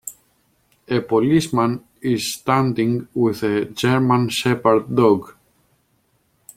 A 0.87 0.99
policeman 0.99 1.83
is 2.01 2.33
standing 2.33 3.07
with 3.13 3.43
a 3.43 3.65
German 3.65 4.29
Shepherd 4.29 4.95
dog. 4.95 5.35